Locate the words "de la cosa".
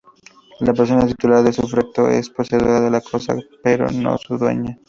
2.81-3.35